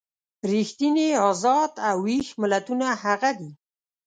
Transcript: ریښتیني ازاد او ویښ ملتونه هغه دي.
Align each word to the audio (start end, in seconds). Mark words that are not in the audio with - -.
ریښتیني 0.51 1.07
ازاد 1.29 1.73
او 1.87 1.97
ویښ 2.05 2.27
ملتونه 2.41 2.87
هغه 3.03 3.31
دي. 3.39 3.51